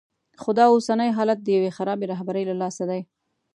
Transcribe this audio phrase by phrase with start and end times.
[0.41, 3.01] خو دا اوسنی حالت د یوې خرابې رهبرۍ له لاسه دی.